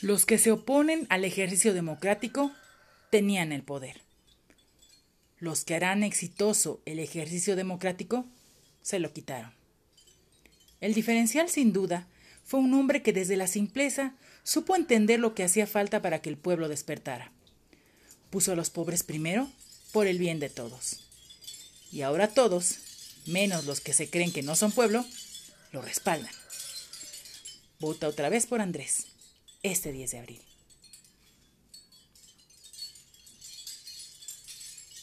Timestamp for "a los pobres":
18.52-19.02